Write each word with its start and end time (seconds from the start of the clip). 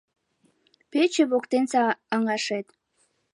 Пече 0.91 1.23
воктенсе 1.31 1.81
аҥашет 2.15 2.67